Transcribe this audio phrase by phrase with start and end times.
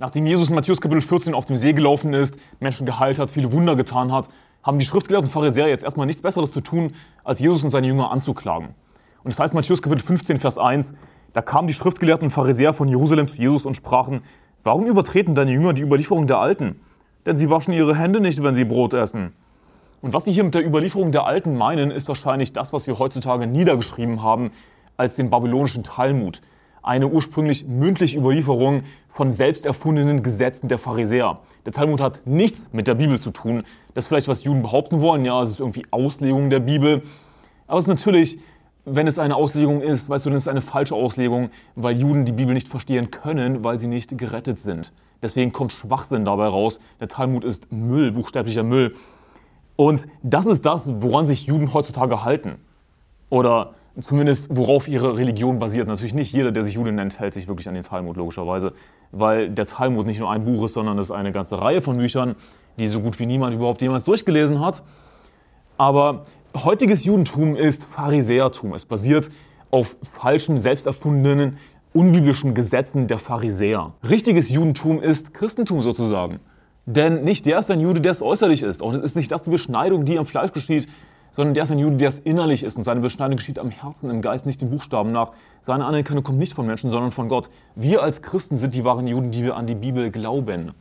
[0.00, 3.50] Nachdem Jesus in Matthäus Kapitel 14 auf dem See gelaufen ist, Menschen geheilt hat, viele
[3.50, 4.28] Wunder getan hat,
[4.62, 8.12] haben die Schriftgelehrten Pharisäer jetzt erstmal nichts Besseres zu tun, als Jesus und seine Jünger
[8.12, 8.76] anzuklagen.
[9.24, 10.94] Und das heißt Matthäus Kapitel 15, Vers 1,
[11.32, 14.22] da kamen die Schriftgelehrten Pharisäer von Jerusalem zu Jesus und sprachen,
[14.62, 16.78] warum übertreten deine Jünger die Überlieferung der Alten?
[17.26, 19.32] Denn sie waschen ihre Hände nicht, wenn sie Brot essen.
[20.00, 23.00] Und was sie hier mit der Überlieferung der Alten meinen, ist wahrscheinlich das, was wir
[23.00, 24.52] heutzutage niedergeschrieben haben
[24.96, 26.40] als den babylonischen Talmud.
[26.88, 31.40] Eine ursprünglich mündliche Überlieferung von selbst erfundenen Gesetzen der Pharisäer.
[31.66, 33.62] Der Talmud hat nichts mit der Bibel zu tun.
[33.92, 35.22] Das ist vielleicht, was Juden behaupten wollen.
[35.26, 37.02] Ja, es ist irgendwie Auslegung der Bibel.
[37.66, 38.38] Aber es ist natürlich,
[38.86, 42.24] wenn es eine Auslegung ist, weißt du, dann ist es eine falsche Auslegung, weil Juden
[42.24, 44.94] die Bibel nicht verstehen können, weil sie nicht gerettet sind.
[45.22, 46.80] Deswegen kommt Schwachsinn dabei raus.
[47.00, 48.94] Der Talmud ist Müll, buchstäblicher Müll.
[49.76, 52.54] Und das ist das, woran sich Juden heutzutage halten.
[53.28, 55.88] Oder zumindest worauf ihre Religion basiert.
[55.88, 58.72] Natürlich nicht jeder, der sich Jude nennt, hält sich wirklich an den Talmud, logischerweise.
[59.10, 61.96] Weil der Talmud nicht nur ein Buch ist, sondern es ist eine ganze Reihe von
[61.96, 62.36] Büchern,
[62.78, 64.82] die so gut wie niemand überhaupt jemals durchgelesen hat.
[65.76, 66.22] Aber
[66.56, 68.74] heutiges Judentum ist Pharisäertum.
[68.74, 69.30] Es basiert
[69.70, 71.56] auf falschen, selbsterfundenen,
[71.92, 73.92] unbiblischen Gesetzen der Pharisäer.
[74.08, 76.40] Richtiges Judentum ist Christentum sozusagen.
[76.86, 78.82] Denn nicht der ist ein Jude, der es äußerlich ist.
[78.82, 80.88] Auch es ist nicht das die Beschneidung, die am Fleisch geschieht,
[81.38, 82.76] sondern der ist ein Jude, der es innerlich ist.
[82.76, 85.30] Und seine Beschneidung geschieht am Herzen, im Geist, nicht den Buchstaben nach.
[85.62, 87.48] Seine Anerkennung kommt nicht von Menschen, sondern von Gott.
[87.76, 90.72] Wir als Christen sind die wahren Juden, die wir an die Bibel glauben.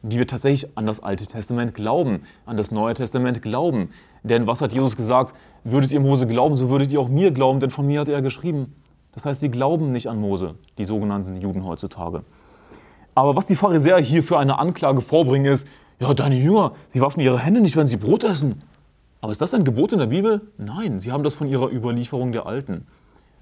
[0.00, 3.90] Die wir tatsächlich an das Alte Testament glauben, an das Neue Testament glauben.
[4.22, 5.36] Denn was hat Jesus gesagt?
[5.64, 8.22] Würdet ihr Mose glauben, so würdet ihr auch mir glauben, denn von mir hat er
[8.22, 8.74] geschrieben.
[9.12, 12.22] Das heißt, sie glauben nicht an Mose, die sogenannten Juden heutzutage.
[13.14, 15.66] Aber was die Pharisäer hier für eine Anklage vorbringen, ist,
[16.00, 18.62] ja, deine Jünger, sie waschen ihre Hände nicht, wenn sie Brot essen.
[19.20, 20.42] Aber ist das ein Gebot in der Bibel?
[20.58, 22.86] Nein, sie haben das von ihrer Überlieferung der Alten.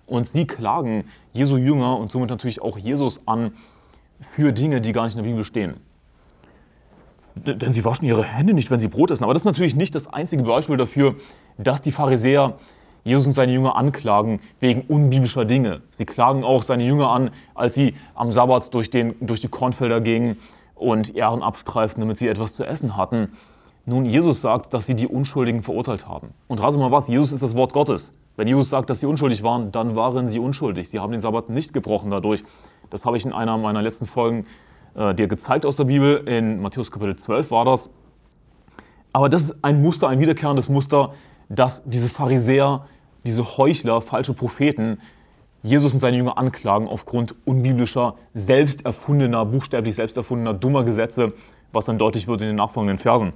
[0.07, 3.53] Und sie klagen Jesu Jünger und somit natürlich auch Jesus an
[4.21, 5.75] für Dinge, die gar nicht in der Bibel stehen.
[7.35, 9.25] Denn sie waschen ihre Hände nicht, wenn sie Brot essen.
[9.25, 11.17] Aber das ist natürlich nicht das einzige Beispiel dafür,
[11.59, 12.55] dass die Pharisäer
[13.05, 15.83] Jesus und seine Jünger anklagen wegen unbiblischer Dinge.
[15.91, 20.01] Sie klagen auch seine Jünger an, als sie am Sabbat durch, den, durch die Kornfelder
[20.01, 20.39] gingen
[20.75, 23.33] und Ehren abstreiften, damit sie etwas zu essen hatten.
[23.89, 26.35] Nun, Jesus sagt, dass sie die Unschuldigen verurteilt haben.
[26.49, 28.11] Und rate mal was, Jesus ist das Wort Gottes.
[28.35, 30.89] Wenn Jesus sagt, dass sie unschuldig waren, dann waren sie unschuldig.
[30.89, 32.43] Sie haben den Sabbat nicht gebrochen dadurch.
[32.91, 34.45] Das habe ich in einer meiner letzten Folgen
[34.97, 36.17] äh, dir gezeigt aus der Bibel.
[36.27, 37.89] In Matthäus Kapitel 12 war das.
[39.13, 41.13] Aber das ist ein Muster, ein wiederkehrendes Muster,
[41.49, 42.87] dass diese Pharisäer
[43.25, 45.01] diese Heuchler, falsche Propheten,
[45.63, 51.33] Jesus und seine Jünger anklagen aufgrund unbiblischer, selbst erfundener, buchstäblich selbst erfundener, dummer Gesetze,
[51.73, 53.33] was dann deutlich wird in den nachfolgenden Versen.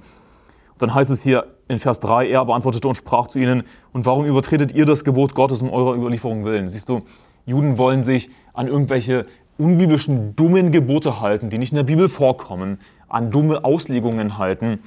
[0.81, 4.25] Dann heißt es hier in Vers 3, er beantwortete und sprach zu ihnen, und warum
[4.25, 6.69] übertretet ihr das Gebot Gottes um eurer Überlieferung willen?
[6.69, 7.03] Siehst du,
[7.45, 9.27] Juden wollen sich an irgendwelche
[9.59, 14.79] unbiblischen, dummen Gebote halten, die nicht in der Bibel vorkommen, an dumme Auslegungen halten.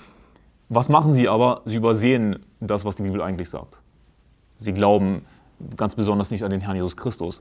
[0.69, 1.63] Was machen sie aber?
[1.65, 3.79] Sie übersehen das, was die Bibel eigentlich sagt.
[4.59, 5.23] Sie glauben
[5.77, 7.41] ganz besonders nicht an den Herrn Jesus Christus.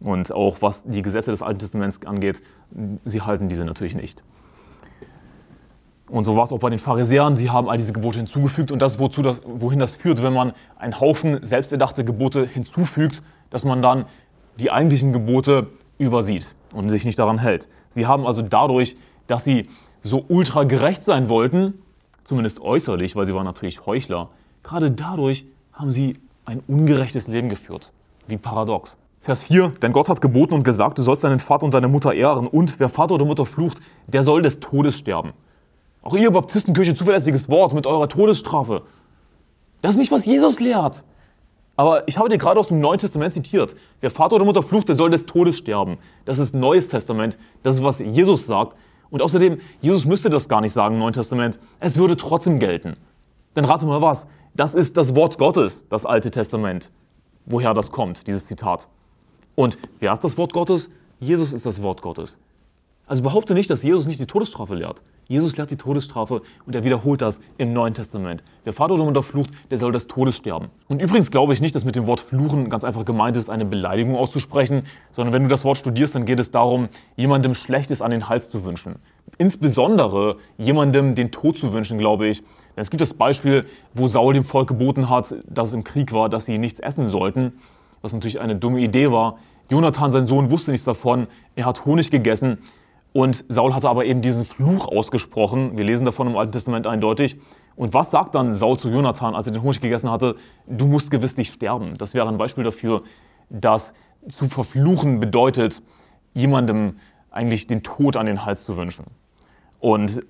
[0.00, 2.42] Und auch was die Gesetze des Alten Testaments angeht,
[3.04, 4.22] sie halten diese natürlich nicht.
[6.10, 7.36] Und so war es auch bei den Pharisäern.
[7.36, 8.72] Sie haben all diese Gebote hinzugefügt.
[8.72, 13.64] Und das, wozu das, wohin das führt, wenn man einen Haufen selbsterdachte Gebote hinzufügt, dass
[13.64, 14.06] man dann
[14.58, 17.68] die eigentlichen Gebote übersieht und sich nicht daran hält.
[17.88, 19.68] Sie haben also dadurch, dass sie
[20.02, 21.74] so ultra gerecht sein wollten,
[22.24, 24.30] zumindest äußerlich, weil sie waren natürlich Heuchler,
[24.62, 27.92] gerade dadurch haben sie ein ungerechtes Leben geführt.
[28.26, 28.96] Wie paradox.
[29.20, 32.14] Vers 4, denn Gott hat geboten und gesagt, du sollst deinen Vater und deine Mutter
[32.14, 35.32] ehren und wer Vater oder Mutter flucht, der soll des Todes sterben.
[36.02, 38.82] Auch ihr Baptistenkirche, zuverlässiges Wort mit eurer Todesstrafe.
[39.82, 41.04] Das ist nicht, was Jesus lehrt.
[41.76, 43.74] Aber ich habe dir gerade aus dem Neuen Testament zitiert.
[44.00, 45.98] Wer Vater oder Mutter flucht, der soll des Todes sterben.
[46.26, 47.38] Das ist Neues Testament.
[47.62, 48.76] Das ist, was Jesus sagt.
[49.10, 51.58] Und außerdem, Jesus müsste das gar nicht sagen im Neuen Testament.
[51.80, 52.96] Es würde trotzdem gelten.
[53.54, 54.26] Dann rate mal was.
[54.54, 56.90] Das ist das Wort Gottes, das Alte Testament.
[57.46, 58.86] Woher das kommt, dieses Zitat.
[59.54, 60.90] Und wer ist das Wort Gottes?
[61.18, 62.38] Jesus ist das Wort Gottes.
[63.10, 65.02] Also behaupte nicht, dass Jesus nicht die Todesstrafe lehrt.
[65.26, 68.44] Jesus lehrt die Todesstrafe und er wiederholt das im Neuen Testament.
[68.62, 70.68] Wer Vater oder Mutter flucht, der soll des Todes sterben.
[70.86, 73.64] Und übrigens glaube ich nicht, dass mit dem Wort fluchen ganz einfach gemeint ist, eine
[73.64, 78.12] Beleidigung auszusprechen, sondern wenn du das Wort studierst, dann geht es darum, jemandem Schlechtes an
[78.12, 79.00] den Hals zu wünschen.
[79.38, 82.44] Insbesondere jemandem den Tod zu wünschen, glaube ich,
[82.76, 86.28] es gibt das Beispiel, wo Saul dem Volk geboten hat, dass es im Krieg war,
[86.28, 87.54] dass sie nichts essen sollten,
[88.02, 89.38] was natürlich eine dumme Idee war.
[89.68, 91.26] Jonathan, sein Sohn, wusste nichts davon.
[91.56, 92.58] Er hat Honig gegessen
[93.12, 95.76] und Saul hatte aber eben diesen Fluch ausgesprochen.
[95.76, 97.38] Wir lesen davon im Alten Testament eindeutig.
[97.74, 100.36] Und was sagt dann Saul zu Jonathan, als er den Honig gegessen hatte?
[100.66, 101.94] Du musst gewisslich sterben.
[101.98, 103.02] Das wäre ein Beispiel dafür,
[103.48, 103.94] dass
[104.28, 105.82] zu verfluchen bedeutet,
[106.34, 106.98] jemandem
[107.30, 109.06] eigentlich den Tod an den Hals zu wünschen.
[109.80, 110.22] Und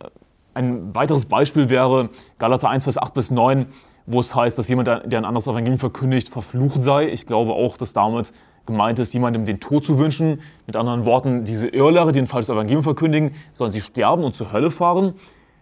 [0.55, 3.67] ein weiteres Beispiel wäre Galater 1, Vers 8 bis 9,
[4.07, 7.09] wo es heißt, dass jemand, der ein anderes Evangelium verkündigt, verflucht sei.
[7.09, 8.33] Ich glaube auch, dass damit
[8.71, 10.41] gemeint ist, jemandem den Tod zu wünschen.
[10.67, 14.53] Mit anderen Worten, diese Irrlehrer, die ein falsches Evangelium verkündigen, sollen sie sterben und zur
[14.53, 15.15] Hölle fahren.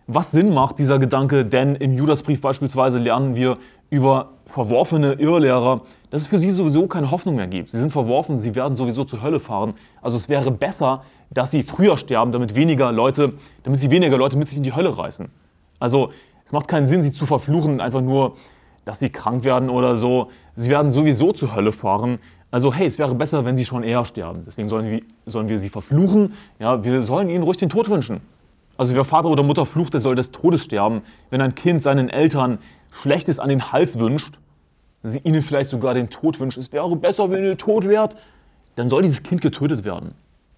[0.06, 3.58] Was Sinn macht dieser Gedanke, denn im Judasbrief beispielsweise lernen wir
[3.90, 7.70] über verworfene Irrlehrer, dass es für sie sowieso keine Hoffnung mehr gibt.
[7.70, 9.74] Sie sind verworfen, sie werden sowieso zur Hölle fahren.
[10.00, 13.34] Also es wäre besser, dass sie früher sterben, damit weniger Leute,
[13.64, 15.28] damit sie weniger Leute mit sich in die Hölle reißen.
[15.78, 16.10] Also
[16.46, 18.36] es macht keinen Sinn, sie zu verfluchen, einfach nur,
[18.86, 20.28] dass sie krank werden oder so.
[20.56, 22.18] Sie werden sowieso zur Hölle fahren.
[22.50, 24.44] Also hey, es wäre besser, wenn sie schon eher sterben.
[24.46, 26.32] Deswegen sollen wir, sollen wir sie verfluchen.
[26.58, 28.20] Ja, wir sollen ihnen ruhig den Tod wünschen.
[28.78, 31.02] Also wer Vater oder Mutter flucht, der soll des Todes sterben.
[31.30, 32.58] Wenn ein Kind seinen Eltern
[32.90, 34.38] Schlechtes an den Hals wünscht,
[35.02, 38.16] sie ihnen vielleicht sogar den Tod wünscht, es wäre besser, wenn ihr tot wärt,
[38.76, 40.12] dann soll dieses Kind getötet werden.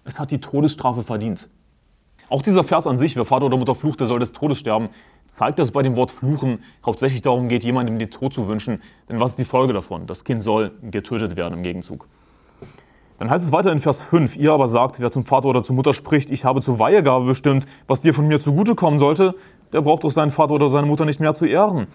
[0.05, 1.49] Es hat die Todesstrafe verdient.
[2.31, 4.87] Auch dieser Vers an sich, wer Vater oder Mutter flucht, der soll des Todes sterben,
[5.33, 8.81] zeigt, dass es bei dem Wort fluchen hauptsächlich darum geht, jemandem den Tod zu wünschen.
[9.09, 10.07] Denn was ist die Folge davon?
[10.07, 12.07] Das Kind soll getötet werden im Gegenzug.
[13.19, 15.75] Dann heißt es weiter in Vers 5, ihr aber sagt, wer zum Vater oder zur
[15.75, 19.35] Mutter spricht, ich habe zur Weihegabe bestimmt, was dir von mir zugutekommen sollte,
[19.73, 21.87] der braucht doch seinen Vater oder seine Mutter nicht mehr zu ehren.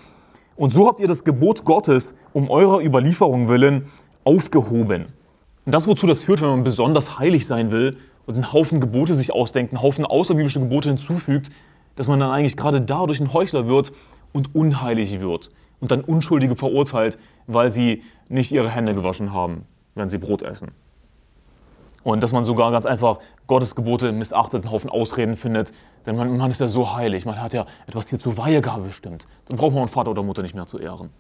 [0.55, 3.89] Und so habt ihr das Gebot Gottes um eurer Überlieferung willen
[4.25, 5.07] aufgehoben.
[5.65, 9.15] Und das, wozu das führt, wenn man besonders heilig sein will und einen Haufen Gebote
[9.15, 11.51] sich ausdenkt, einen Haufen außerbiblische Gebote hinzufügt,
[11.95, 13.93] dass man dann eigentlich gerade dadurch ein Heuchler wird
[14.33, 15.51] und unheilig wird
[15.81, 19.65] und dann Unschuldige verurteilt, weil sie nicht ihre Hände gewaschen haben,
[19.95, 20.73] wenn sie Brot essen.
[22.03, 23.19] Und dass man sogar ganz einfach
[23.49, 25.73] Gottes Gebote missachtet, einen Haufen Ausreden findet.
[26.07, 29.27] Denn man, man ist ja so heilig, man hat ja etwas hier zur Weihegabe bestimmt.
[29.47, 31.11] Dann braucht man Vater oder Mutter nicht mehr zu ehren.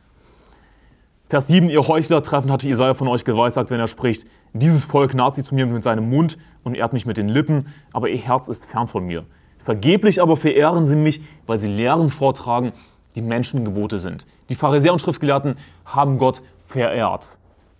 [1.28, 5.14] Vers 7, ihr Heuchler treffen, hatte Jesaja von euch geweissagt, wenn er spricht, dieses Volk
[5.14, 8.18] naht sich zu mir mit seinem Mund und ehrt mich mit den Lippen, aber ihr
[8.18, 9.24] Herz ist fern von mir.
[9.58, 12.72] Vergeblich aber verehren sie mich, weil sie Lehren vortragen,
[13.16, 14.26] die Menschengebote sind.
[14.48, 17.38] Die Pharisäer und Schriftgelehrten haben Gott verehrt.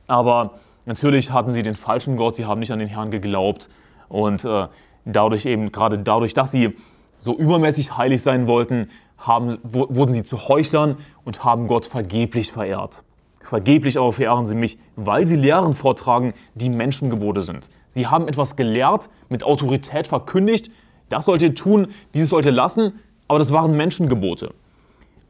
[0.09, 3.69] Aber Natürlich hatten sie den falschen Gott, sie haben nicht an den Herrn geglaubt
[4.09, 4.69] und äh,
[5.05, 6.77] dadurch eben, gerade dadurch, dass sie
[7.19, 8.89] so übermäßig heilig sein wollten,
[9.19, 13.03] haben, wurden sie zu Heuchlern und haben Gott vergeblich verehrt.
[13.47, 17.69] Vergeblich aber verehren sie mich, weil sie Lehren vortragen, die Menschengebote sind.
[17.91, 20.69] Sie haben etwas gelehrt, mit Autorität verkündigt,
[21.11, 22.99] das sollt ihr tun, dieses sollt ihr lassen,
[23.29, 24.53] aber das waren Menschengebote.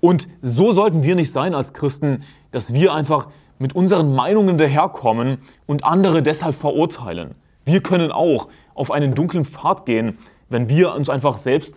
[0.01, 2.23] Und so sollten wir nicht sein als Christen,
[2.53, 3.29] dass wir einfach
[3.59, 5.37] mit unseren Meinungen daherkommen
[5.67, 7.35] und andere deshalb verurteilen.
[7.67, 10.17] Wir können auch auf einen dunklen Pfad gehen,
[10.49, 11.75] wenn wir uns einfach selbst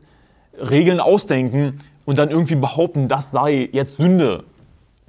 [0.58, 4.46] Regeln ausdenken und dann irgendwie behaupten, das sei jetzt Sünde,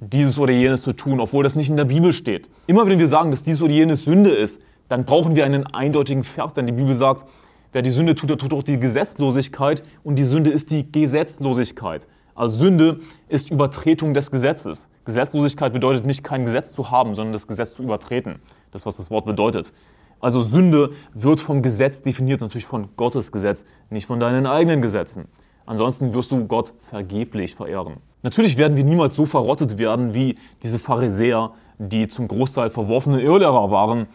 [0.01, 2.49] dieses oder jenes zu tun, obwohl das nicht in der Bibel steht.
[2.65, 4.59] Immer wenn wir sagen, dass dieses oder jenes Sünde ist,
[4.89, 7.25] dann brauchen wir einen eindeutigen Vers, denn die Bibel sagt,
[7.71, 12.07] wer die Sünde tut, der tut auch die Gesetzlosigkeit und die Sünde ist die Gesetzlosigkeit.
[12.33, 12.99] Also Sünde
[13.29, 14.89] ist Übertretung des Gesetzes.
[15.05, 18.39] Gesetzlosigkeit bedeutet nicht, kein Gesetz zu haben, sondern das Gesetz zu übertreten.
[18.71, 19.71] Das, was das Wort bedeutet.
[20.19, 25.25] Also Sünde wird vom Gesetz definiert, natürlich von Gottes Gesetz, nicht von deinen eigenen Gesetzen.
[25.71, 28.01] Ansonsten wirst du Gott vergeblich verehren.
[28.23, 33.71] Natürlich werden wir niemals so verrottet werden wie diese Pharisäer, die zum Großteil verworfene Irrlehrer
[33.71, 34.07] waren.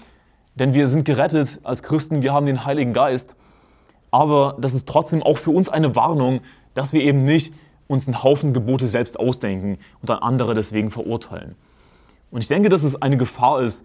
[0.56, 3.36] Denn wir sind gerettet als Christen, wir haben den Heiligen Geist.
[4.10, 6.42] Aber das ist trotzdem auch für uns eine Warnung,
[6.74, 7.54] dass wir eben nicht
[7.86, 11.54] uns einen Haufen Gebote selbst ausdenken und dann andere deswegen verurteilen.
[12.30, 13.82] Und ich denke, dass es eine Gefahr ist,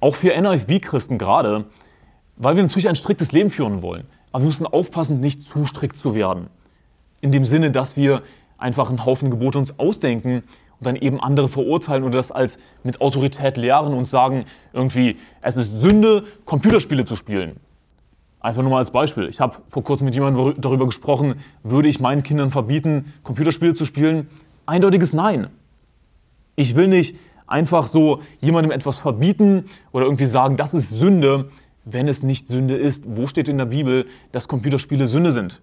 [0.00, 1.66] auch für NFB-Christen gerade,
[2.34, 4.08] weil wir natürlich ein striktes Leben führen wollen.
[4.32, 6.48] Aber wir müssen aufpassen, nicht zu strikt zu werden.
[7.22, 8.22] In dem Sinne, dass wir
[8.58, 10.42] einfach einen Haufen Gebote uns ausdenken
[10.78, 15.56] und dann eben andere verurteilen oder das als mit Autorität lehren und sagen, irgendwie, es
[15.56, 17.52] ist Sünde, Computerspiele zu spielen.
[18.40, 19.28] Einfach nur mal als Beispiel.
[19.28, 23.84] Ich habe vor kurzem mit jemandem darüber gesprochen, würde ich meinen Kindern verbieten, Computerspiele zu
[23.84, 24.28] spielen?
[24.66, 25.46] Eindeutiges Nein.
[26.56, 31.50] Ich will nicht einfach so jemandem etwas verbieten oder irgendwie sagen, das ist Sünde,
[31.84, 33.16] wenn es nicht Sünde ist.
[33.16, 35.60] Wo steht in der Bibel, dass Computerspiele Sünde sind?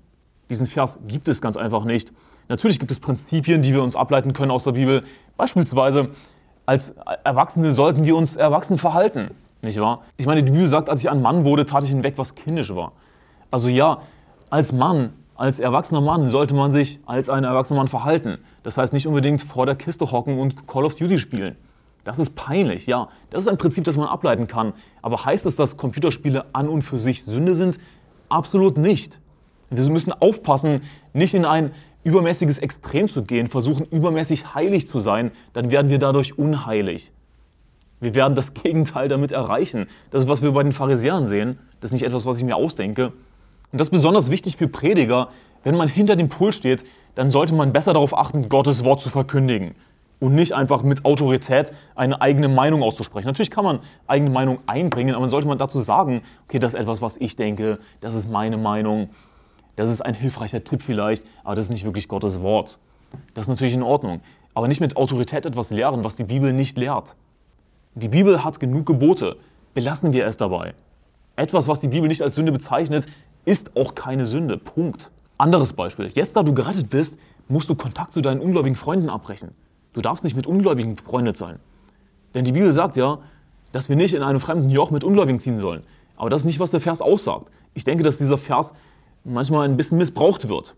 [0.50, 2.12] Diesen Vers gibt es ganz einfach nicht.
[2.48, 5.04] Natürlich gibt es Prinzipien, die wir uns ableiten können aus der Bibel.
[5.38, 6.10] Beispielsweise,
[6.66, 9.32] als Erwachsene sollten wir uns erwachsen verhalten.
[9.62, 10.04] Nicht wahr?
[10.18, 12.74] Ich meine, die Bibel sagt, als ich ein Mann wurde, tat ich hinweg, was kindisch
[12.74, 12.94] war.
[13.52, 14.00] Also ja,
[14.50, 18.40] als Mann, als erwachsener Mann sollte man sich als ein erwachsener Mann verhalten.
[18.64, 21.56] Das heißt nicht unbedingt vor der Kiste hocken und Call of Duty spielen.
[22.04, 23.10] Das ist peinlich, ja.
[23.30, 24.74] Das ist ein Prinzip, das man ableiten kann.
[25.02, 27.78] Aber heißt es, dass Computerspiele an und für sich Sünde sind?
[28.30, 29.20] Absolut nicht.
[29.70, 30.82] Wir müssen aufpassen,
[31.14, 31.72] nicht in ein
[32.04, 37.12] übermäßiges Extrem zu gehen, versuchen übermäßig heilig zu sein, dann werden wir dadurch unheilig.
[38.00, 39.88] Wir werden das Gegenteil damit erreichen.
[40.12, 41.60] Das ist, was wir bei den Pharisäern sehen.
[41.82, 43.08] Das ist nicht etwas, was ich mir ausdenke.
[43.72, 45.30] Und das ist besonders wichtig für Prediger.
[45.64, 46.86] Wenn man hinter dem Pult steht,
[47.16, 49.76] dann sollte man besser darauf achten, Gottes Wort zu verkündigen
[50.20, 53.28] und nicht einfach mit Autorität eine eigene Meinung auszusprechen.
[53.28, 56.80] Natürlich kann man eigene Meinung einbringen, aber dann sollte man dazu sagen, okay, das ist
[56.80, 59.10] etwas, was ich denke, das ist meine Meinung,
[59.80, 62.78] das ist ein hilfreicher Tipp vielleicht, aber das ist nicht wirklich Gottes Wort.
[63.34, 64.22] Das ist natürlich in Ordnung.
[64.54, 67.16] Aber nicht mit Autorität etwas lehren, was die Bibel nicht lehrt.
[67.96, 69.38] Die Bibel hat genug Gebote.
[69.74, 70.74] Belassen wir es dabei.
[71.36, 73.06] Etwas, was die Bibel nicht als Sünde bezeichnet,
[73.46, 74.58] ist auch keine Sünde.
[74.58, 75.12] Punkt.
[75.38, 76.12] Anderes Beispiel.
[76.14, 77.18] Jetzt, da du gerettet bist,
[77.48, 79.52] musst du Kontakt zu deinen ungläubigen Freunden abbrechen.
[79.94, 81.60] Du darfst nicht mit Ungläubigen befreundet sein.
[82.36, 83.20] Denn die Bibel sagt ja,
[83.72, 85.84] dass wir nicht in einem fremden Joch mit Ungläubigen ziehen sollen.
[86.18, 87.48] Aber das ist nicht, was der Vers aussagt.
[87.74, 88.74] Ich denke, dass dieser Vers
[89.24, 90.76] manchmal ein bisschen missbraucht wird,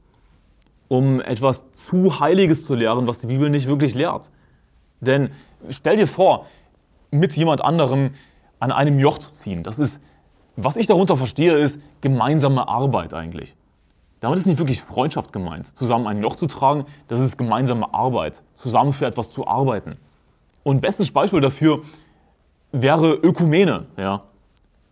[0.87, 4.31] um etwas zu Heiliges zu lehren, was die Bibel nicht wirklich lehrt.
[4.99, 5.31] Denn
[5.69, 6.45] stell dir vor,
[7.11, 8.11] mit jemand anderem
[8.59, 9.63] an einem Joch zu ziehen.
[9.63, 10.01] Das ist,
[10.55, 13.55] was ich darunter verstehe, ist gemeinsame Arbeit eigentlich.
[14.21, 18.43] Damit ist nicht wirklich Freundschaft gemeint, zusammen ein Joch zu tragen, das ist gemeinsame Arbeit,
[18.55, 19.97] zusammen für etwas zu arbeiten.
[20.63, 21.81] Und bestes Beispiel dafür
[22.71, 23.87] wäre Ökumene.
[23.97, 24.23] Ja,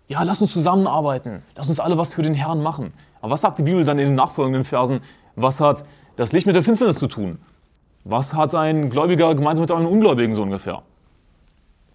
[0.09, 2.91] ja lass uns zusammenarbeiten, lass uns alle was für den Herrn machen.
[3.21, 4.99] Aber was sagt die Bibel dann in den nachfolgenden Versen?
[5.35, 5.85] Was hat
[6.17, 7.37] das Licht mit der Finsternis zu tun?
[8.03, 10.81] Was hat ein Gläubiger gemeinsam mit einem Ungläubigen so ungefähr?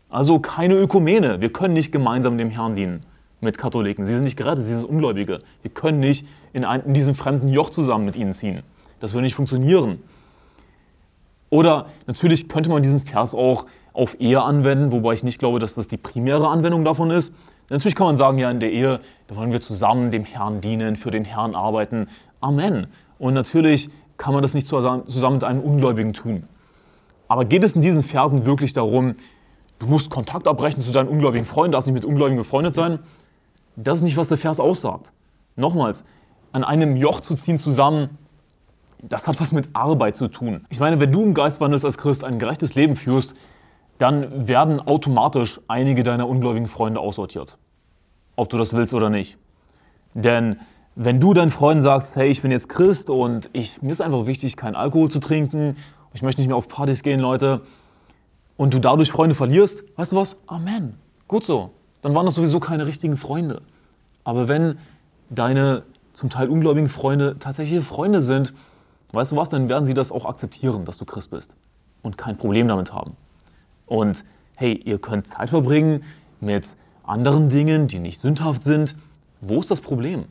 [0.08, 1.40] Also keine Ökumene.
[1.40, 3.04] Wir können nicht gemeinsam dem Herrn dienen
[3.40, 4.06] mit Katholiken.
[4.06, 5.40] Sie sind nicht gerettet, sie sind Ungläubige.
[5.62, 8.62] Wir können nicht in, ein, in diesem fremden Joch zusammen mit ihnen ziehen.
[9.00, 9.98] Das würde nicht funktionieren.
[11.50, 15.74] Oder natürlich könnte man diesen Vers auch auf Ehe anwenden, wobei ich nicht glaube, dass
[15.74, 17.32] das die primäre Anwendung davon ist.
[17.70, 20.96] Natürlich kann man sagen, ja, in der Ehe, da wollen wir zusammen dem Herrn dienen,
[20.96, 22.08] für den Herrn arbeiten.
[22.40, 22.88] Amen.
[23.18, 25.04] Und natürlich kann man das nicht zusammen
[25.34, 26.44] mit einem Ungläubigen tun.
[27.26, 29.14] Aber geht es in diesen Versen wirklich darum,
[29.78, 32.98] du musst Kontakt abbrechen zu deinen ungläubigen Freunden, darfst nicht mit Ungläubigen befreundet sein?
[33.76, 35.12] Das ist nicht, was der Vers aussagt.
[35.56, 36.04] Nochmals,
[36.52, 38.18] an einem Joch zu ziehen zusammen,
[39.02, 40.64] das hat was mit Arbeit zu tun.
[40.70, 43.34] Ich meine, wenn du im Geist wandelst als Christ, ein gerechtes Leben führst,
[43.98, 47.58] dann werden automatisch einige deiner ungläubigen Freunde aussortiert.
[48.36, 49.38] Ob du das willst oder nicht.
[50.14, 50.56] Denn
[50.96, 54.26] wenn du deinen Freunden sagst, hey, ich bin jetzt Christ und ich, mir ist einfach
[54.26, 55.76] wichtig, keinen Alkohol zu trinken,
[56.12, 57.62] ich möchte nicht mehr auf Partys gehen, Leute,
[58.56, 60.36] und du dadurch Freunde verlierst, weißt du was?
[60.46, 60.94] Amen.
[61.26, 61.70] Gut so
[62.04, 63.62] dann waren das sowieso keine richtigen Freunde.
[64.24, 64.78] Aber wenn
[65.30, 68.52] deine zum Teil ungläubigen Freunde tatsächliche Freunde sind,
[69.12, 71.54] weißt du was, dann werden sie das auch akzeptieren, dass du Christ bist
[72.02, 73.16] und kein Problem damit haben.
[73.86, 74.24] Und
[74.56, 76.04] hey, ihr könnt Zeit verbringen
[76.40, 78.96] mit anderen Dingen, die nicht sündhaft sind.
[79.40, 80.24] Wo ist das Problem?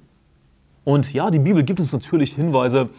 [0.83, 2.89] Und ja, die Bibel gibt uns natürlich Hinweise,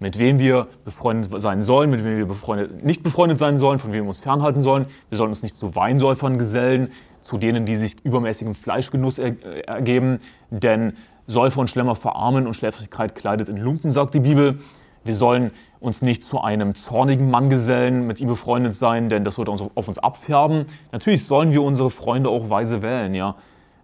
[0.00, 3.92] mit wem wir befreundet sein sollen, mit wem wir befreundet, nicht befreundet sein sollen, von
[3.92, 4.86] wem wir uns fernhalten sollen.
[5.08, 6.90] Wir sollen uns nicht zu Weinsäufern gesellen,
[7.22, 9.34] zu denen, die sich übermäßigem Fleischgenuss er,
[9.68, 10.20] ergeben.
[10.50, 10.94] Denn
[11.26, 14.58] Säufer und Schlemmer verarmen und Schläfrigkeit kleidet in Lumpen, sagt die Bibel.
[15.04, 19.36] Wir sollen uns nicht zu einem zornigen Mann gesellen, mit ihm befreundet sein, denn das
[19.36, 20.66] wird uns auf uns abfärben.
[20.92, 23.36] Natürlich sollen wir unsere Freunde auch weise wählen, ja.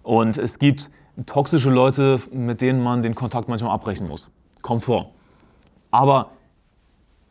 [0.03, 0.91] Und es gibt
[1.27, 4.31] toxische Leute, mit denen man den Kontakt manchmal abbrechen muss.
[4.63, 5.11] Kommt vor.
[5.91, 6.31] Aber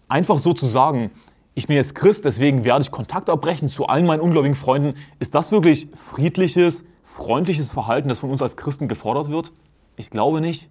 [0.08, 1.12] einfach so zu sagen,
[1.56, 4.94] ich bin jetzt Christ, deswegen werde ich Kontakt abbrechen zu allen meinen ungläubigen Freunden.
[5.20, 9.52] Ist das wirklich friedliches, freundliches Verhalten, das von uns als Christen gefordert wird?
[9.98, 10.70] Ich glaube nicht.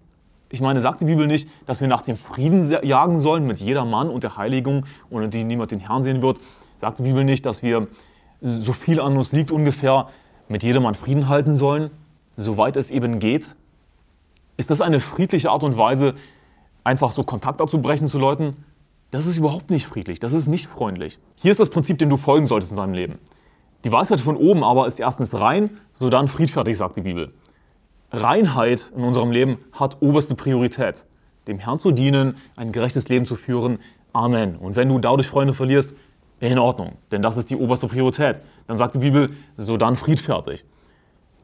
[0.50, 3.84] Ich meine, sagt die Bibel nicht, dass wir nach dem Frieden jagen sollen mit jeder
[3.84, 6.38] Mann und der Heiligung, ohne die niemand den Herrn sehen wird?
[6.78, 7.86] Sagt die Bibel nicht, dass wir,
[8.40, 10.08] so viel an uns liegt ungefähr,
[10.48, 11.90] mit jedem Mann Frieden halten sollen,
[12.36, 13.56] soweit es eben geht?
[14.56, 16.14] Ist das eine friedliche Art und Weise,
[16.82, 18.64] einfach so Kontakt abzubrechen zu Leuten?
[19.10, 21.18] Das ist überhaupt nicht friedlich, das ist nicht freundlich.
[21.36, 23.18] Hier ist das Prinzip, dem du folgen solltest in deinem Leben.
[23.84, 27.28] Die Weisheit von oben aber ist erstens rein, sodann friedfertig, sagt die Bibel.
[28.10, 31.06] Reinheit in unserem Leben hat oberste Priorität.
[31.46, 33.78] Dem Herrn zu dienen, ein gerechtes Leben zu führen.
[34.12, 34.56] Amen.
[34.56, 35.94] Und wenn du dadurch Freunde verlierst,
[36.40, 38.40] in Ordnung, denn das ist die oberste Priorität.
[38.68, 40.64] Dann sagt die Bibel, sodann friedfertig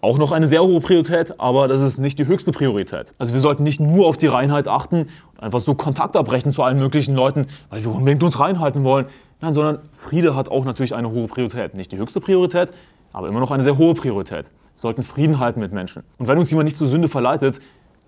[0.04, 3.14] auch noch eine sehr hohe Priorität, aber das ist nicht die höchste Priorität.
[3.18, 6.62] Also wir sollten nicht nur auf die Reinheit achten und einfach so Kontakt abbrechen zu
[6.62, 9.06] allen möglichen Leuten, weil wir unbedingt uns reinhalten wollen.
[9.40, 11.74] Nein, sondern Friede hat auch natürlich eine hohe Priorität.
[11.74, 12.72] Nicht die höchste Priorität,
[13.12, 14.50] aber immer noch eine sehr hohe Priorität.
[14.84, 16.02] Sollten Frieden halten mit Menschen.
[16.18, 17.58] Und wenn uns jemand nicht zur Sünde verleitet,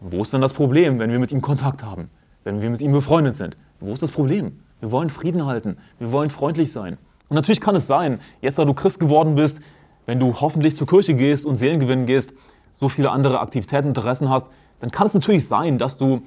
[0.00, 2.10] wo ist dann das Problem, wenn wir mit ihm Kontakt haben?
[2.44, 3.56] Wenn wir mit ihm befreundet sind?
[3.80, 4.58] Wo ist das Problem?
[4.80, 5.78] Wir wollen Frieden halten.
[5.98, 6.98] Wir wollen freundlich sein.
[7.30, 9.58] Und natürlich kann es sein, jetzt da du Christ geworden bist,
[10.04, 12.34] wenn du hoffentlich zur Kirche gehst und Seelengewinnen gehst,
[12.78, 14.46] so viele andere Aktivitäten, Interessen hast,
[14.80, 16.20] dann kann es natürlich sein, dass du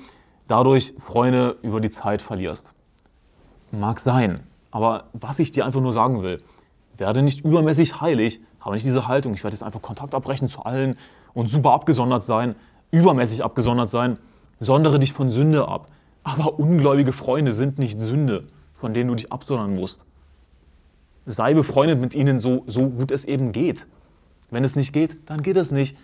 [0.47, 2.71] dadurch Freunde über die Zeit verlierst.
[3.69, 4.39] Mag sein.
[4.71, 6.41] Aber was ich dir einfach nur sagen will,
[6.97, 10.63] werde nicht übermäßig heilig, habe nicht diese Haltung, ich werde jetzt einfach Kontakt abbrechen zu
[10.63, 10.95] allen
[11.33, 12.55] und super abgesondert sein,
[12.91, 14.17] übermäßig abgesondert sein.
[14.61, 15.87] Sondere dich von Sünde ab.
[16.23, 20.05] Aber ungläubige Freunde sind nicht Sünde, von denen du dich absondern musst.
[21.25, 23.87] Sei befreundet mit ihnen so, so gut es eben geht.
[24.51, 25.95] Wenn es nicht geht, dann geht es nicht.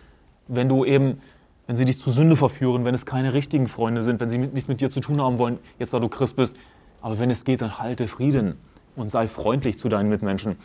[0.48, 1.20] Wenn du eben,
[1.68, 4.70] wenn sie dich zu Sünde verführen, wenn es keine richtigen Freunde sind, wenn sie nichts
[4.70, 6.56] mit dir zu tun haben wollen, jetzt da du Christ bist.
[7.01, 8.58] Aber wenn es geht, dann halte Frieden
[8.96, 10.58] und sei freundlich zu deinen Mitmenschen.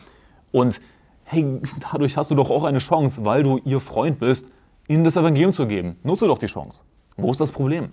[0.53, 0.81] Und
[1.25, 1.61] hey,
[1.93, 4.51] dadurch hast du doch auch eine Chance, weil du ihr Freund bist,
[4.89, 5.97] ihnen das Evangelium zu geben.
[6.03, 6.83] Nutze doch die Chance.
[7.17, 7.91] Wo ist das Problem?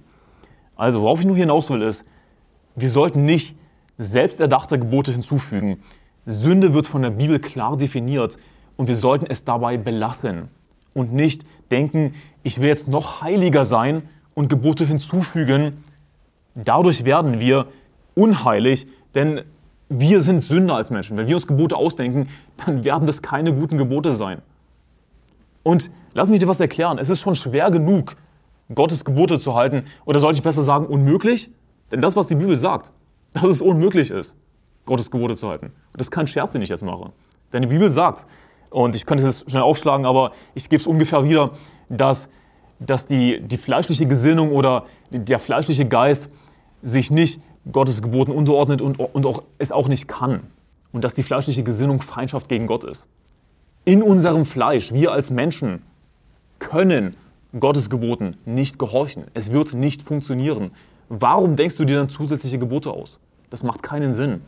[0.75, 2.06] Also, worauf ich nur hinaus will, ist,
[2.75, 3.56] wir sollten nicht
[3.98, 5.82] selbsterdachte Gebote hinzufügen.
[6.25, 8.38] Sünde wird von der Bibel klar definiert
[8.75, 10.50] und wir sollten es dabei belassen
[10.94, 12.13] und nicht denken,
[12.44, 14.03] ich will jetzt noch heiliger sein
[14.36, 15.84] und Gebote hinzufügen.
[16.53, 17.67] Dadurch werden wir
[18.13, 19.41] unheilig, denn
[19.89, 21.17] wir sind Sünder als Menschen.
[21.17, 22.27] Wenn wir uns Gebote ausdenken,
[22.65, 24.41] dann werden das keine guten Gebote sein.
[25.63, 26.98] Und lass mich dir was erklären.
[26.98, 28.15] Es ist schon schwer genug,
[28.74, 29.86] Gottes Gebote zu halten.
[30.06, 31.50] Oder sollte ich besser sagen, unmöglich?
[31.91, 32.91] Denn das, was die Bibel sagt,
[33.34, 34.36] dass es unmöglich ist,
[34.86, 35.67] Gottes Gebote zu halten.
[35.67, 37.12] Und das ist kein Scherz, den ich jetzt mache.
[37.53, 38.27] Denn die Bibel sagt,
[38.70, 41.51] und ich könnte es schnell aufschlagen, aber ich gebe es ungefähr wieder,
[41.89, 42.29] dass,
[42.79, 46.29] dass die, die fleischliche Gesinnung oder der fleischliche Geist
[46.82, 50.41] sich nicht Gottes Geboten unterordnet und, und auch, es auch nicht kann.
[50.91, 53.07] Und dass die fleischliche Gesinnung Feindschaft gegen Gott ist.
[53.86, 55.81] In unserem Fleisch, wir als Menschen,
[56.59, 57.15] können
[57.59, 59.25] Gottes Geboten nicht gehorchen.
[59.33, 60.71] Es wird nicht funktionieren.
[61.09, 63.19] Warum denkst du dir dann zusätzliche Gebote aus?
[63.50, 64.41] Das macht keinen Sinn.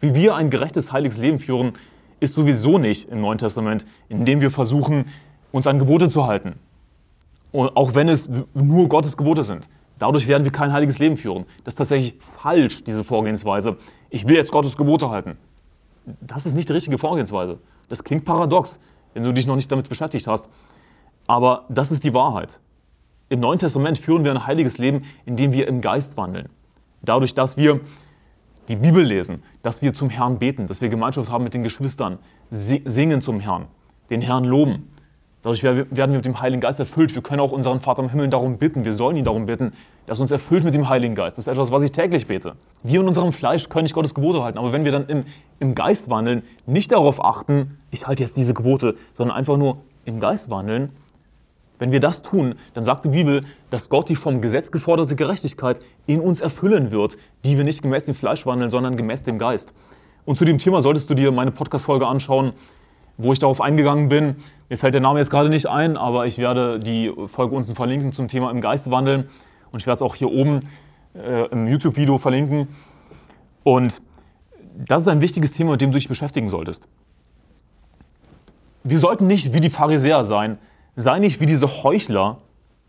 [0.00, 1.72] Wie wir ein gerechtes, heiliges Leben führen,
[2.20, 5.06] ist sowieso nicht im Neuen Testament, indem wir versuchen,
[5.52, 6.54] uns an Gebote zu halten.
[7.52, 9.68] Und auch wenn es nur Gottes Gebote sind.
[10.00, 11.44] Dadurch werden wir kein heiliges Leben führen.
[11.62, 13.76] Das ist tatsächlich falsch, diese Vorgehensweise.
[14.08, 15.36] Ich will jetzt Gottes Gebote halten.
[16.22, 17.58] Das ist nicht die richtige Vorgehensweise.
[17.90, 18.80] Das klingt paradox,
[19.12, 20.48] wenn du dich noch nicht damit beschäftigt hast.
[21.26, 22.60] Aber das ist die Wahrheit.
[23.28, 26.48] Im Neuen Testament führen wir ein heiliges Leben, indem wir im Geist wandeln.
[27.02, 27.80] Dadurch, dass wir
[28.68, 32.18] die Bibel lesen, dass wir zum Herrn beten, dass wir Gemeinschaft haben mit den Geschwistern,
[32.50, 33.66] singen zum Herrn,
[34.08, 34.88] den Herrn loben.
[35.42, 37.14] Dadurch werden wir mit dem Heiligen Geist erfüllt.
[37.14, 39.72] Wir können auch unseren Vater im Himmel darum bitten, wir sollen ihn darum bitten,
[40.04, 41.38] dass uns erfüllt mit dem Heiligen Geist.
[41.38, 42.56] Das ist etwas, was ich täglich bete.
[42.82, 45.24] Wir in unserem Fleisch können nicht Gottes Gebote halten, aber wenn wir dann im,
[45.58, 50.20] im Geist wandeln, nicht darauf achten, ich halte jetzt diese Gebote, sondern einfach nur im
[50.20, 50.90] Geist wandeln,
[51.78, 55.80] wenn wir das tun, dann sagt die Bibel, dass Gott die vom Gesetz geforderte Gerechtigkeit
[56.06, 59.72] in uns erfüllen wird, die wir nicht gemäß dem Fleisch wandeln, sondern gemäß dem Geist.
[60.26, 62.52] Und zu dem Thema solltest du dir meine Podcast-Folge anschauen,
[63.16, 64.36] wo ich darauf eingegangen bin.
[64.68, 68.12] Mir fällt der Name jetzt gerade nicht ein, aber ich werde die Folge unten verlinken
[68.12, 69.28] zum Thema im Geist wandeln.
[69.72, 70.60] Und ich werde es auch hier oben
[71.14, 72.68] äh, im YouTube-Video verlinken.
[73.62, 74.00] Und
[74.74, 76.86] das ist ein wichtiges Thema, mit dem du dich beschäftigen solltest.
[78.82, 80.58] Wir sollten nicht wie die Pharisäer sein,
[80.96, 82.38] sei nicht wie diese Heuchler,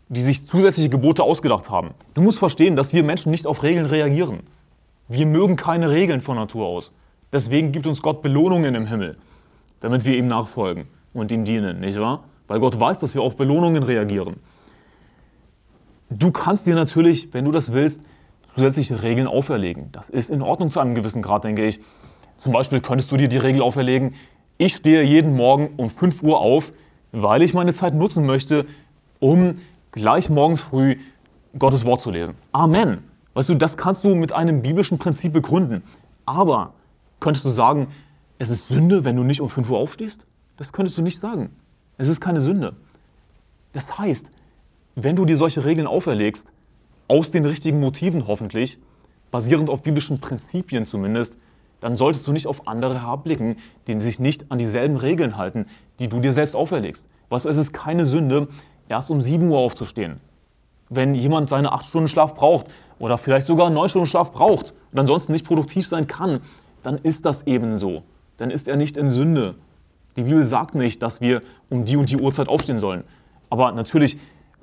[0.08, 1.90] die sich zusätzliche Gebote ausgedacht haben.
[2.14, 4.40] Du musst verstehen, dass wir Menschen nicht auf Regeln reagieren.
[5.08, 6.92] Wir mögen keine Regeln von Natur aus.
[7.32, 9.16] Deswegen gibt uns Gott Belohnungen im Himmel,
[9.82, 12.24] damit wir ihm nachfolgen und ihm dienen, nicht wahr?
[12.46, 14.36] Weil Gott weiß, dass wir auf Belohnungen reagieren.
[16.08, 18.00] Du kannst dir natürlich, wenn du das willst,
[18.54, 19.90] zusätzliche Regeln auferlegen.
[19.92, 21.80] Das ist in Ordnung zu einem gewissen Grad, denke ich.
[22.38, 24.14] Zum Beispiel könntest du dir die Regel auferlegen,
[24.56, 26.72] ich stehe jeden Morgen um 5 Uhr auf,
[27.10, 28.66] weil ich meine Zeit nutzen möchte,
[29.18, 29.58] um
[29.90, 30.96] gleich morgens früh
[31.58, 32.34] Gottes Wort zu lesen.
[32.52, 32.98] Amen.
[33.34, 35.82] Weißt du, das kannst du mit einem biblischen Prinzip begründen.
[36.24, 36.74] Aber
[37.18, 37.88] könntest du sagen,
[38.42, 40.26] es ist Sünde, wenn du nicht um 5 Uhr aufstehst?
[40.56, 41.50] Das könntest du nicht sagen.
[41.96, 42.74] Es ist keine Sünde.
[43.72, 44.32] Das heißt,
[44.96, 46.48] wenn du dir solche Regeln auferlegst,
[47.06, 48.80] aus den richtigen Motiven hoffentlich,
[49.30, 51.36] basierend auf biblischen Prinzipien zumindest,
[51.78, 55.66] dann solltest du nicht auf andere herabblicken, die sich nicht an dieselben Regeln halten,
[56.00, 57.06] die du dir selbst auferlegst.
[57.28, 58.48] Weißt du, es ist keine Sünde,
[58.88, 60.18] erst um 7 Uhr aufzustehen.
[60.88, 62.66] Wenn jemand seine 8 Stunden Schlaf braucht
[62.98, 66.40] oder vielleicht sogar 9 Stunden Schlaf braucht und ansonsten nicht produktiv sein kann,
[66.82, 68.02] dann ist das eben so.
[68.36, 69.54] Dann ist er nicht in Sünde.
[70.16, 73.04] Die Bibel sagt nicht, dass wir um die und die Uhrzeit aufstehen sollen.
[73.50, 74.18] Aber natürlich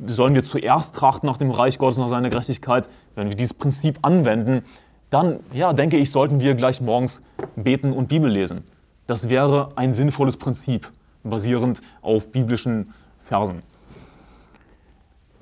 [0.05, 2.89] sollen wir zuerst trachten nach dem Reich Gottes, nach seiner Gerechtigkeit.
[3.15, 4.63] Wenn wir dieses Prinzip anwenden,
[5.09, 7.21] dann, ja, denke ich, sollten wir gleich morgens
[7.55, 8.63] beten und Bibel lesen.
[9.07, 10.89] Das wäre ein sinnvolles Prinzip,
[11.23, 12.93] basierend auf biblischen
[13.25, 13.63] Versen.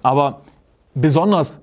[0.01, 0.41] Aber
[0.95, 1.59] besonders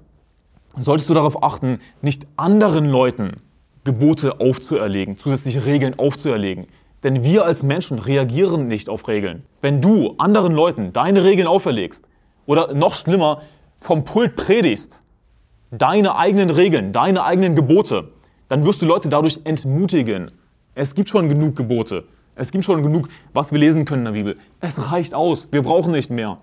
[0.77, 3.41] solltest du darauf achten, nicht anderen Leuten
[3.85, 6.67] Gebote aufzuerlegen, zusätzliche Regeln aufzuerlegen.
[7.03, 9.45] Denn wir als Menschen reagieren nicht auf Regeln.
[9.61, 12.05] Wenn du anderen Leuten deine Regeln auferlegst
[12.47, 13.43] oder noch schlimmer
[13.79, 15.03] vom Pult predigst,
[15.71, 18.11] deine eigenen Regeln, deine eigenen Gebote,
[18.49, 20.31] dann wirst du Leute dadurch entmutigen.
[20.75, 22.05] Es gibt schon genug Gebote.
[22.37, 24.39] Es gibt schon genug, was wir lesen können in der Bibel.
[24.61, 25.49] Es reicht aus.
[25.51, 26.39] Wir brauchen nicht mehr.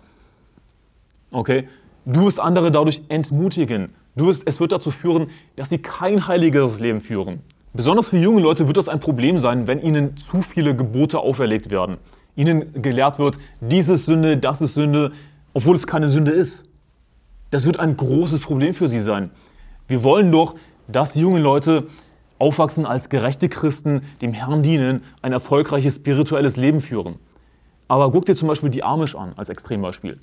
[1.31, 1.67] Okay?
[2.05, 3.93] Du wirst andere dadurch entmutigen.
[4.15, 7.41] Du wirst, es wird dazu führen, dass sie kein heiligeres Leben führen.
[7.73, 11.69] Besonders für junge Leute wird das ein Problem sein, wenn ihnen zu viele Gebote auferlegt
[11.69, 11.97] werden.
[12.35, 15.13] Ihnen gelehrt wird, dies ist Sünde, das ist Sünde,
[15.53, 16.65] obwohl es keine Sünde ist.
[17.49, 19.31] Das wird ein großes Problem für sie sein.
[19.87, 20.55] Wir wollen doch,
[20.89, 21.87] dass junge Leute
[22.39, 27.15] aufwachsen als gerechte Christen, dem Herrn dienen, ein erfolgreiches spirituelles Leben führen.
[27.87, 30.19] Aber guck dir zum Beispiel die Amish an als Extrembeispiel.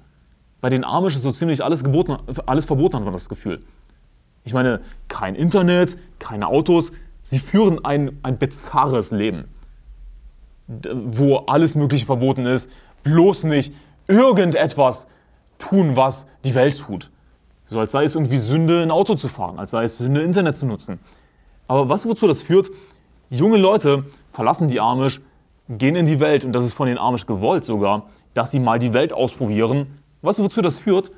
[0.61, 3.61] Bei den Amish ist so ziemlich alles, geboten, alles verboten, hat man das Gefühl.
[4.49, 6.91] Ich meine, kein Internet, keine Autos.
[7.21, 9.45] Sie führen ein, ein bizarres Leben,
[10.67, 12.71] wo alles Mögliche verboten ist.
[13.05, 13.75] Bloß nicht
[14.07, 15.07] irgendetwas
[15.59, 17.11] tun, was die Welt tut.
[17.67, 20.57] So als sei es irgendwie Sünde, ein Auto zu fahren, als sei es Sünde, Internet
[20.57, 20.99] zu nutzen.
[21.67, 22.71] Aber was wozu das führt?
[23.29, 25.21] Junge Leute verlassen die Amish,
[25.69, 28.79] gehen in die Welt und das ist von den Amish gewollt sogar, dass sie mal
[28.79, 30.01] die Welt ausprobieren.
[30.23, 31.11] Du, wozu das führt?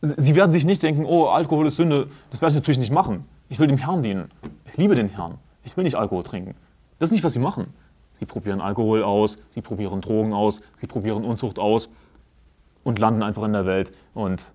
[0.00, 3.24] Sie werden sich nicht denken, oh, Alkohol ist Sünde, das werde ich natürlich nicht machen.
[3.48, 4.30] Ich will dem Herrn dienen.
[4.64, 5.38] Ich liebe den Herrn.
[5.64, 6.54] Ich will nicht Alkohol trinken.
[6.98, 7.74] Das ist nicht, was sie machen.
[8.14, 11.88] Sie probieren Alkohol aus, sie probieren Drogen aus, sie probieren Unzucht aus
[12.84, 13.92] und landen einfach in der Welt.
[14.14, 14.52] Und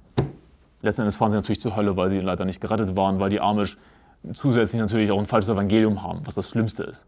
[0.82, 3.40] letzten Endes fahren sie natürlich zur Hölle, weil sie leider nicht gerettet waren, weil die
[3.40, 3.78] Amish
[4.34, 7.06] zusätzlich natürlich auch ein falsches Evangelium haben, was das Schlimmste ist.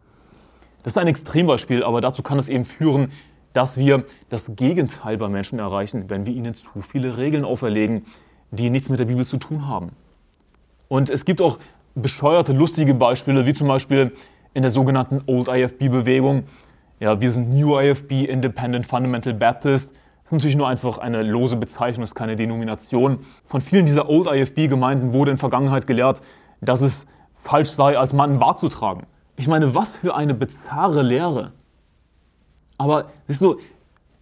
[0.83, 3.11] Das ist ein Extrembeispiel, aber dazu kann es eben führen,
[3.55, 8.05] dass wir das Gegenteil bei Menschen erreichen, wenn wir ihnen zu viele Regeln auferlegen,
[8.51, 9.91] die nichts mit der Bibel zu tun haben.
[10.89, 11.57] Und es gibt auch
[11.95, 14.11] bescheuerte, lustige Beispiele, wie zum Beispiel
[14.53, 16.43] in der sogenannten Old IFB-Bewegung.
[16.99, 19.91] Ja, wir sind New IFB, Independent Fundamental Baptist.
[19.91, 23.19] Das ist natürlich nur einfach eine lose Bezeichnung, ist keine Denomination.
[23.45, 26.21] Von vielen dieser Old IFB-Gemeinden wurde in Vergangenheit gelehrt,
[26.59, 29.05] dass es falsch sei, als Mann Bart zu tragen.
[29.37, 31.53] Ich meine, was für eine bizarre Lehre.
[32.77, 33.59] Aber siehst du,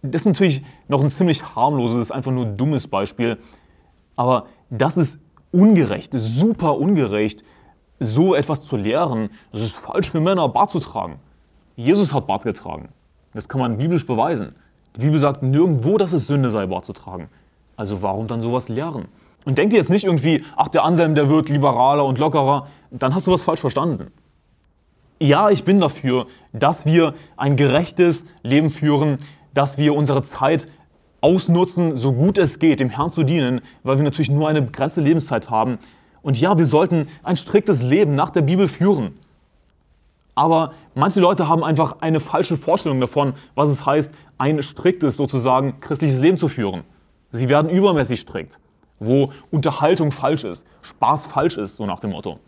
[0.02, 3.38] das ist natürlich noch ein ziemlich harmloses, einfach nur dummes Beispiel.
[4.16, 5.18] Aber das ist
[5.50, 7.44] ungerecht, super ungerecht,
[8.00, 9.30] so etwas zu lehren.
[9.52, 11.16] Es ist falsch für Männer, Bart zu tragen.
[11.76, 12.88] Jesus hat Bart getragen.
[13.32, 14.54] Das kann man biblisch beweisen.
[14.96, 17.28] Die Bibel sagt nirgendwo, dass es Sünde sei, Bart zu tragen.
[17.76, 19.06] Also warum dann sowas lehren?
[19.44, 23.14] Und denk dir jetzt nicht irgendwie, ach, der Anselm, der wird liberaler und lockerer, dann
[23.14, 24.12] hast du was falsch verstanden.
[25.18, 29.18] Ja, ich bin dafür, dass wir ein gerechtes Leben führen,
[29.52, 30.68] dass wir unsere Zeit
[31.20, 35.02] ausnutzen, so gut es geht, dem Herrn zu dienen, weil wir natürlich nur eine begrenzte
[35.02, 35.78] Lebenszeit haben.
[36.22, 39.18] Und ja, wir sollten ein striktes Leben nach der Bibel führen.
[40.34, 45.80] Aber manche Leute haben einfach eine falsche Vorstellung davon, was es heißt, ein striktes, sozusagen
[45.80, 46.84] christliches Leben zu führen.
[47.30, 48.58] Sie werden übermäßig strikt
[48.98, 52.38] wo Unterhaltung falsch ist, Spaß falsch ist, so nach dem Motto.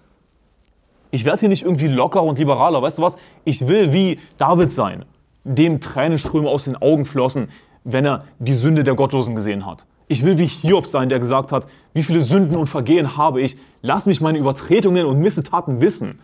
[1.17, 3.17] Ich werde hier nicht irgendwie locker und liberaler, weißt du was?
[3.47, 5.07] Ich will wie David sein,
[5.45, 7.49] dem Tränenströme aus den Augen flossen,
[7.85, 9.87] wenn er die Sünde der Gottlosen gesehen hat.
[10.09, 13.57] Ich will wie Hiob sein, der gesagt hat, wie viele Sünden und Vergehen habe ich,
[13.81, 16.19] lass mich meine Übertretungen und Missetaten wissen.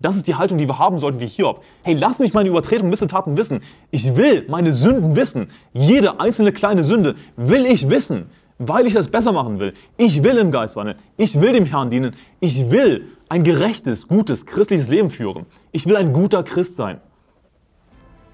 [0.00, 1.62] Das ist die Haltung, die wir haben sollten wie Hiob.
[1.82, 3.60] Hey, lass mich meine Übertretungen und Missetaten wissen.
[3.90, 5.50] Ich will meine Sünden wissen.
[5.74, 9.72] Jede einzelne kleine Sünde will ich wissen weil ich es besser machen will.
[9.96, 10.98] Ich will im Geist wandeln.
[11.16, 12.14] Ich will dem Herrn dienen.
[12.40, 15.46] Ich will ein gerechtes, gutes, christliches Leben führen.
[15.72, 17.00] Ich will ein guter Christ sein.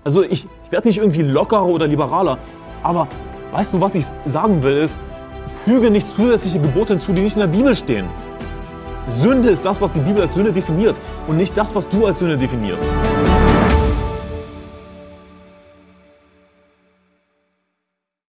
[0.02, 2.38] Also ich, ich werde nicht irgendwie lockerer oder liberaler,
[2.82, 3.08] aber
[3.52, 4.98] weißt du, was ich sagen will, ist,
[5.64, 8.06] füge nicht zusätzliche Gebote hinzu, die nicht in der Bibel stehen.
[9.08, 10.96] Sünde ist das, was die Bibel als Sünde definiert
[11.28, 12.84] und nicht das, was du als Sünde definierst.